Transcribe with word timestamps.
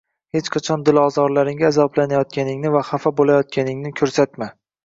Hech 0.35 0.47
qachon 0.53 0.85
dilozorlaringga 0.87 1.67
azoblanayotganingni 1.69 2.75
va 2.79 2.83
xafa 2.89 3.15
bo‘layotganingni 3.21 3.93
ko‘rsatma 4.01 4.53